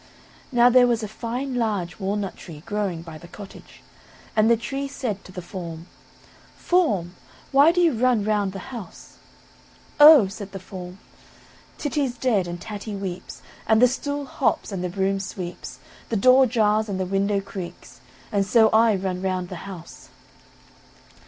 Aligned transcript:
Now 0.51 0.71
there 0.71 0.87
was 0.87 1.03
a 1.03 1.07
fine 1.07 1.53
large 1.53 1.99
walnut 1.99 2.35
tree 2.35 2.63
growing 2.65 3.03
by 3.03 3.19
the 3.19 3.27
cottage, 3.27 3.83
and 4.35 4.49
the 4.49 4.57
tree 4.57 4.87
said 4.87 5.23
to 5.25 5.31
the 5.31 5.43
form: 5.43 5.85
"Form, 6.55 7.13
why 7.51 7.71
do 7.71 7.79
you 7.81 7.93
run 7.93 8.23
round 8.23 8.51
the 8.51 8.73
house?" 8.73 9.17
"Oh!" 9.99 10.27
said 10.27 10.53
the 10.53 10.59
form, 10.59 10.97
"Titty's 11.77 12.17
dead, 12.17 12.47
and 12.47 12.59
Tatty 12.59 12.95
weeps, 12.95 13.43
and 13.67 13.79
the 13.79 13.87
stool 13.87 14.25
hops, 14.25 14.71
and 14.71 14.83
the 14.83 14.89
broom 14.89 15.19
sweeps, 15.19 15.77
the 16.09 16.17
door 16.17 16.47
jars, 16.47 16.89
and 16.89 16.99
the 16.99 17.05
window 17.05 17.39
creaks, 17.39 18.01
and 18.31 18.43
so 18.43 18.69
I 18.71 18.95
run 18.95 19.21
round 19.21 19.49
the 19.49 19.69
house." 19.69 20.09